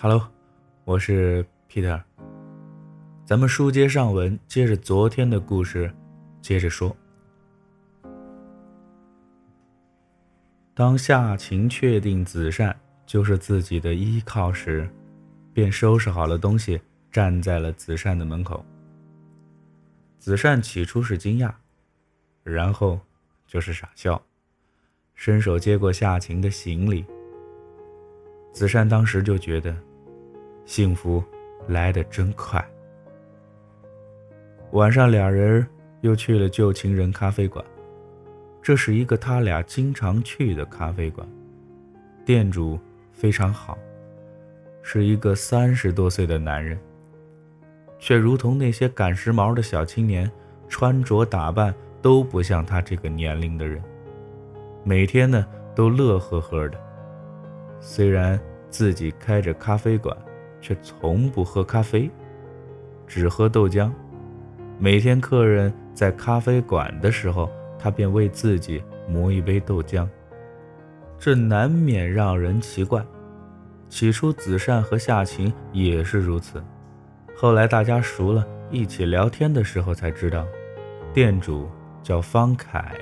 [0.00, 0.30] Hello，
[0.84, 2.00] 我是 Peter。
[3.24, 5.92] 咱们书接上文，接着昨天的故事，
[6.40, 6.96] 接着说。
[10.72, 14.88] 当夏晴确定子善就是自己的依靠时，
[15.52, 16.80] 便收拾好了东西，
[17.10, 18.64] 站在了子善的门口。
[20.20, 21.52] 子善起初是惊讶，
[22.44, 23.00] 然后
[23.48, 24.22] 就是傻笑，
[25.16, 27.04] 伸手接过夏晴的行李。
[28.52, 29.76] 子善当时就觉得。
[30.68, 31.24] 幸福
[31.66, 32.62] 来得真快。
[34.72, 35.66] 晚上，俩人
[36.02, 37.64] 又去了旧情人咖啡馆。
[38.60, 41.26] 这是一个他俩经常去的咖啡馆，
[42.22, 42.78] 店主
[43.14, 43.78] 非常好，
[44.82, 46.78] 是一个三十多岁的男人，
[47.98, 50.30] 却如同那些赶时髦的小青年，
[50.68, 53.82] 穿着打扮都不像他这个年龄的人。
[54.84, 56.78] 每天呢，都乐呵呵的。
[57.80, 60.14] 虽然自己开着咖啡馆。
[60.60, 62.10] 却从不喝咖啡，
[63.06, 63.90] 只喝豆浆。
[64.78, 70.06] 每天客人在咖啡馆的时候，他便为自己磨一杯豆浆。
[71.18, 73.04] 这难免让人奇怪。
[73.88, 76.62] 起初，子善和夏晴也是如此。
[77.36, 80.46] 后来大家熟了，一起聊天的时候才知道，
[81.12, 81.68] 店主
[82.02, 82.94] 叫方凯。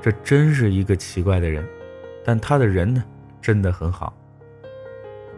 [0.00, 1.64] 这真是一个奇怪的人，
[2.24, 3.04] 但他的人呢，
[3.40, 4.12] 真的很好。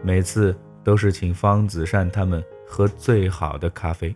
[0.01, 0.55] 每次。
[0.83, 4.15] 都是请方子善他们喝最好的咖啡。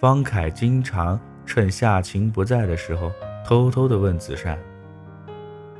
[0.00, 3.10] 方凯经常趁夏晴不在的时候，
[3.46, 4.58] 偷偷地问子善：“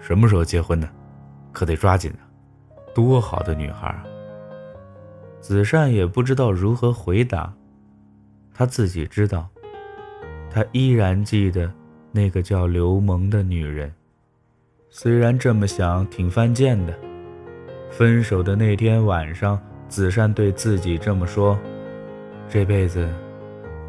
[0.01, 0.89] 什么时候结婚呢？
[1.53, 2.23] 可得抓紧啊！
[2.95, 4.05] 多好的女孩啊！”
[5.41, 7.53] 子善也不知道如何回答，
[8.55, 9.49] 他自己知道，
[10.51, 11.71] 他依然记得
[12.13, 13.93] 那个叫刘萌的女人。
[14.89, 16.95] 虽然这么想挺犯贱的。
[17.91, 21.59] 分手的那天晚上，子善对自己这么说
[22.49, 23.09] ：“这辈子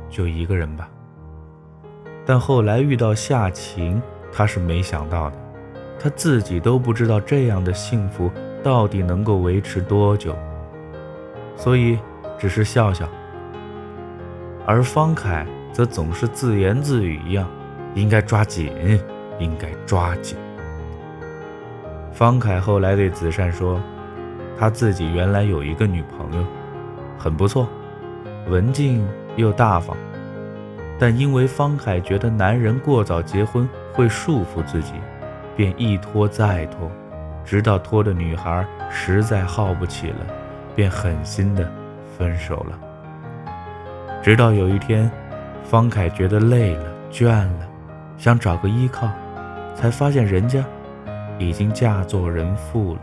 [0.10, 0.90] 就一个人吧。”
[2.26, 4.02] 但后来遇到夏晴，
[4.32, 5.38] 他是没想到的，
[6.00, 8.32] 他自己都不知道这样的幸福
[8.64, 10.36] 到底能够维持多久，
[11.56, 11.98] 所以
[12.38, 13.08] 只是笑笑。
[14.66, 17.48] 而方凯则总是自言自语一样
[17.96, 18.72] ：“应该抓紧，
[19.40, 20.38] 应该抓紧。”
[22.16, 23.80] 方凯后来对子善说。
[24.58, 26.46] 他自己原来有一个女朋友，
[27.20, 27.68] 很不错，
[28.48, 29.06] 文静
[29.36, 29.98] 又大方，
[30.98, 34.94] 但因为方凯觉得男人过早结婚会束缚自己，
[35.58, 36.90] 便一拖再拖，
[37.44, 40.26] 直到拖的女孩实在耗不起了，
[40.74, 41.70] 便狠心的
[42.18, 42.80] 分手了。
[44.24, 45.12] 直到有一天，
[45.66, 47.68] 方凯觉得累了、倦了，
[48.18, 49.10] 想找个依靠，
[49.76, 50.64] 才发现人家
[51.40, 53.02] 已经嫁作人妇了。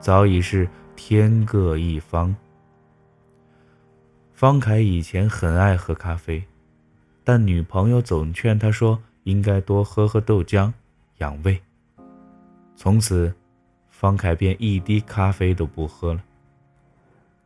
[0.00, 2.34] 早已是天各一方。
[4.32, 6.44] 方凯以前很爱喝咖啡，
[7.24, 10.72] 但女朋友总劝他说应该多喝喝豆浆，
[11.18, 11.60] 养胃。
[12.74, 13.34] 从此，
[13.88, 16.22] 方凯便一滴咖啡都不喝了。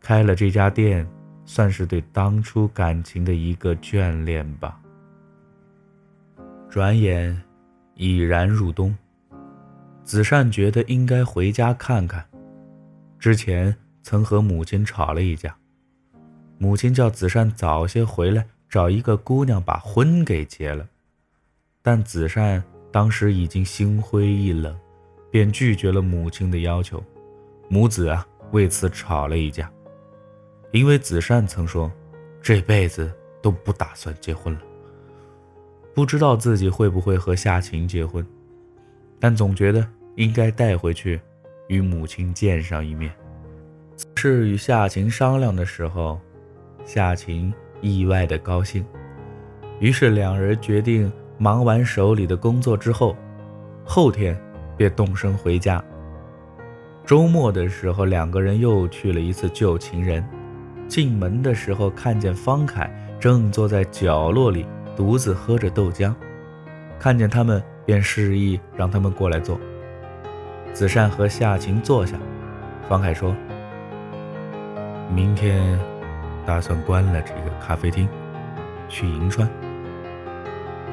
[0.00, 1.06] 开了这家店，
[1.44, 4.80] 算是对当初感情的一个眷恋吧。
[6.68, 7.40] 转眼
[7.94, 8.96] 已然入冬，
[10.04, 12.24] 子善觉得应该回家看看。
[13.18, 15.54] 之前曾和母亲吵了一架，
[16.58, 20.88] 母亲叫子善早些回来找一个姑娘把婚给结了，
[21.82, 24.76] 但子善当时已经心灰意冷，
[25.30, 27.02] 便拒绝了母亲的要求，
[27.68, 29.70] 母子啊为此吵了一架，
[30.72, 31.90] 因为子善曾说
[32.42, 33.12] 这辈子
[33.42, 34.60] 都不打算结婚了，
[35.94, 38.26] 不知道自己会不会和夏晴结婚，
[39.20, 39.86] 但总觉得
[40.16, 41.20] 应该带回去。
[41.68, 43.12] 与母亲见上一面。
[44.16, 46.20] 是与夏晴商量的时候，
[46.84, 48.84] 夏晴意外的高兴，
[49.78, 53.16] 于是两人决定忙完手里的工作之后，
[53.84, 54.36] 后天
[54.76, 55.80] 便动身回家。
[57.06, 60.28] 周末的时候，两个人又去了一次旧情人。
[60.88, 62.90] 进门的时候，看见方凯
[63.20, 64.66] 正坐在角落里
[64.96, 66.12] 独自喝着豆浆，
[66.98, 69.58] 看见他们便示意让他们过来坐。
[70.72, 72.16] 子善和夏晴坐下，
[72.88, 73.34] 方凯说
[75.12, 75.76] ：“明天
[76.46, 78.08] 打算关了这个咖啡厅，
[78.88, 79.48] 去银川。”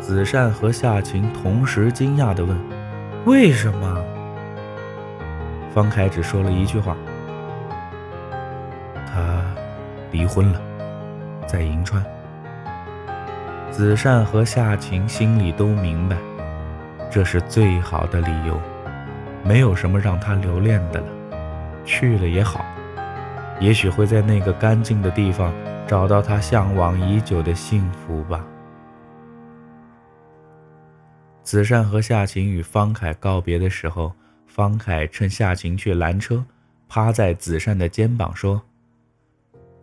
[0.01, 2.57] 子善和夏晴同时惊讶地问
[3.25, 4.03] ：“为什么？”
[5.75, 6.97] 方凯只说了一句话
[9.05, 9.45] ：“他
[10.11, 10.59] 离婚了，
[11.45, 12.03] 在银川。”
[13.69, 16.17] 子善和夏晴心里都明白，
[17.09, 18.59] 这是最好的理由。
[19.43, 21.07] 没有什么让他留恋的了，
[21.85, 22.65] 去了也好。
[23.59, 25.53] 也许会在那个干净的地方
[25.87, 28.45] 找到他向往已久的幸福吧。
[31.43, 34.11] 子善和夏晴与方凯告别的时候，
[34.45, 36.43] 方凯趁夏晴去拦车，
[36.89, 38.61] 趴在子善的肩膀说：“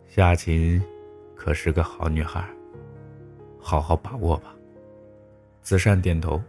[0.07, 0.79] 夏晴
[1.35, 2.45] 可是个好女孩，
[3.59, 4.53] 好好把握吧。”
[5.63, 6.39] 子善点头。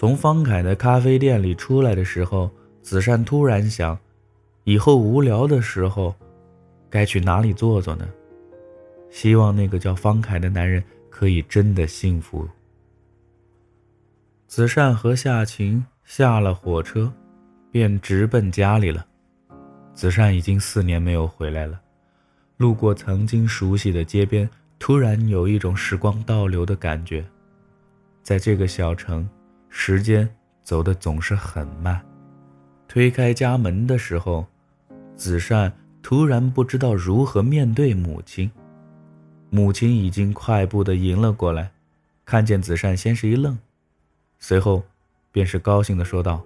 [0.00, 2.50] 从方凯的咖啡店里出来的时候，
[2.80, 3.98] 子善突然想，
[4.64, 6.14] 以后无聊的时候，
[6.88, 8.08] 该去哪里坐坐呢？
[9.10, 12.48] 希望那个叫方凯的男人可以真的幸福。
[14.46, 17.12] 子善和夏晴下了火车，
[17.70, 19.04] 便直奔家里了。
[19.92, 21.78] 子善已经四年没有回来了，
[22.56, 24.48] 路过曾经熟悉的街边，
[24.78, 27.22] 突然有一种时光倒流的感觉。
[28.22, 29.28] 在这个小城，
[29.70, 30.28] 时间
[30.62, 32.00] 走得总是很慢。
[32.86, 34.44] 推开家门的时候，
[35.16, 35.72] 子善
[36.02, 38.50] 突然不知道如何面对母亲。
[39.48, 41.70] 母亲已经快步地迎了过来，
[42.24, 43.58] 看见子善，先是一愣。
[44.38, 44.82] 随后，
[45.32, 46.42] 便是高兴地说道：“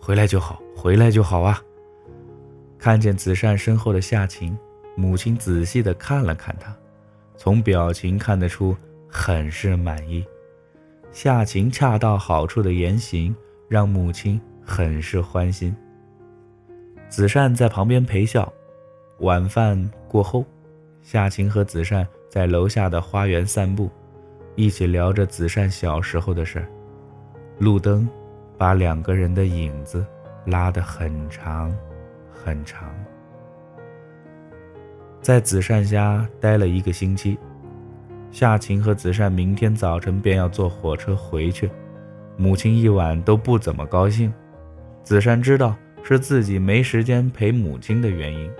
[0.00, 1.60] 回来就好，回来就好啊！”
[2.78, 4.56] 看见子善身后的夏晴，
[4.96, 6.74] 母亲仔细地看了看他，
[7.36, 8.76] 从表情看得出
[9.08, 10.24] 很是满意。
[11.10, 13.34] 夏晴恰到好处的言行
[13.68, 15.74] 让母亲很是欢心。
[17.08, 18.52] 子善在旁边陪笑。
[19.20, 20.44] 晚饭过后，
[21.02, 23.90] 夏晴和子善在楼下的花园散步，
[24.54, 26.68] 一起聊着子善小时候的事儿。
[27.58, 28.08] 路灯
[28.56, 30.06] 把两个人的影子
[30.44, 31.76] 拉得很长，
[32.30, 32.88] 很长。
[35.20, 37.36] 在子善家待了一个星期，
[38.30, 41.70] 夏晴和子善明天早晨便要坐火车回去，
[42.36, 44.32] 母亲一晚都不怎么高兴。
[45.02, 48.50] 子善知道是自己没时间陪母亲的原因，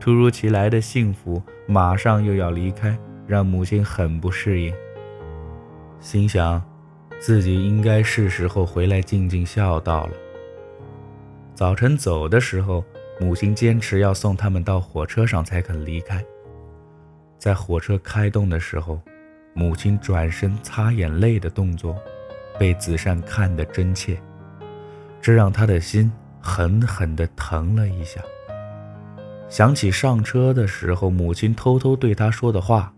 [0.00, 4.74] 突如其来的幸福马上又要离开，让母亲很不适应，
[6.00, 6.62] 心想。
[7.18, 10.12] 自己应该是时候回来尽尽孝道了。
[11.54, 12.84] 早晨走的时候，
[13.18, 16.22] 母亲坚持要送他们到火车上才肯离开。
[17.38, 19.00] 在火车开动的时候，
[19.54, 21.96] 母亲转身擦眼泪的动作，
[22.58, 24.18] 被子善看得真切，
[25.20, 26.10] 这让他的心
[26.40, 28.20] 狠狠地疼了一下。
[29.48, 32.92] 想起上车的时候，母亲偷偷对他说的话：“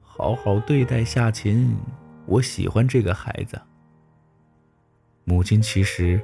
[0.00, 1.74] 好好对待夏琴。”
[2.26, 3.60] 我喜欢这个孩子。
[5.24, 6.20] 母亲其实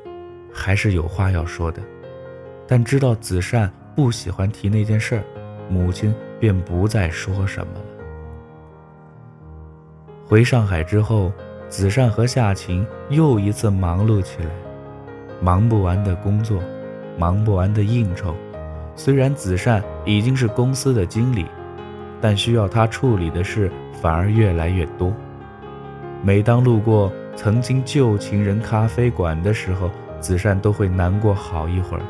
[0.52, 1.82] 还是有话要说的，
[2.68, 5.24] 但知道子善不喜欢提那件事儿，
[5.68, 7.80] 母亲便不再说什么了。
[10.26, 11.32] 回上海之后，
[11.68, 14.50] 子善和夏晴又一次忙碌起来，
[15.40, 16.62] 忙不完的工作，
[17.18, 18.34] 忙不完的应酬。
[18.94, 21.46] 虽然子善已经是公司的经理，
[22.20, 23.70] 但需要他处理的事
[24.02, 25.12] 反而越来越多。
[26.22, 32.02] 每当路过曾经旧情人咖啡馆的时候，子善都会难过好一会儿。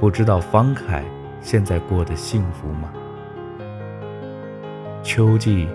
[0.00, 1.04] 不知道方凯
[1.40, 2.90] 现在过得幸福吗？
[5.08, 5.66] 秋季，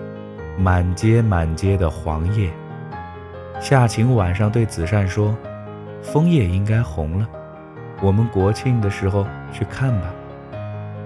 [0.56, 2.52] 满街满街的黄叶。
[3.60, 5.36] 夏晴晚上对子善说
[6.00, 7.28] ：“枫叶应该红了，
[8.00, 10.14] 我们国庆的时候去看吧。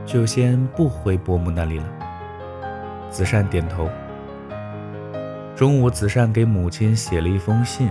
[0.04, 1.86] 就先不回伯母那里了。”
[3.08, 3.88] 子善点头。
[5.56, 7.88] 中午，子善给母亲写了一封信。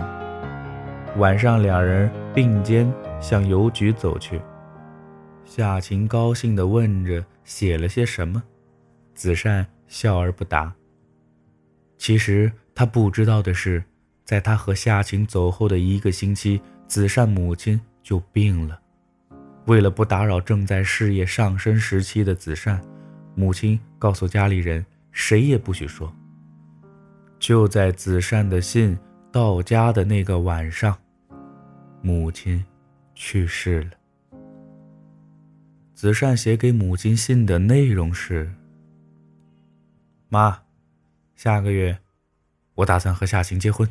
[1.16, 2.88] 晚上，两人并肩
[3.20, 4.40] 向邮局走去。
[5.44, 8.40] 夏晴高兴地问着：“写了些什么？”
[9.16, 10.72] 子善笑而不答。
[11.96, 13.82] 其实他不知道的是，
[14.24, 18.80] 在他和夏晴走后的一个星期，子善母亲就病了。
[19.66, 22.80] 为了不打扰正在事业上升时期的子善，
[23.34, 26.14] 母亲告诉家里人，谁也不许说。
[27.38, 28.98] 就在子善的信
[29.30, 30.96] 到家的那个晚上，
[32.00, 32.64] 母亲
[33.14, 33.90] 去世了。
[35.94, 38.50] 子善写给母亲信的内容是
[40.28, 40.62] ：“妈，
[41.36, 41.98] 下个月
[42.74, 43.88] 我打算和夏晴结婚。”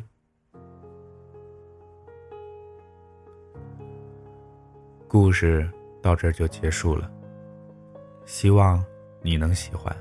[5.08, 5.68] 故事
[6.00, 7.10] 到这就结束了，
[8.24, 8.84] 希望
[9.22, 9.96] 你能喜欢。